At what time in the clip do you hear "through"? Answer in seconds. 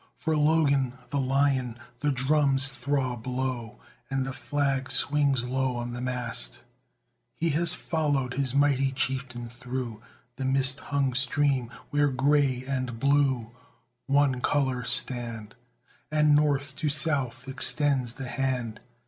9.47-10.01